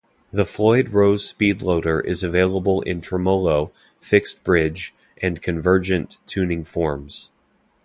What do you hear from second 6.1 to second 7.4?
Tuning forms.